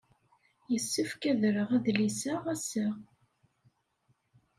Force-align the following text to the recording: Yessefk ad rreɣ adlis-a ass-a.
Yessefk 0.71 1.21
ad 1.31 1.41
rreɣ 1.53 1.69
adlis-a 1.77 2.35
ass-a. 2.53 2.87